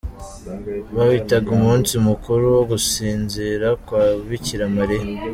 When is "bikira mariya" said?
4.27-5.07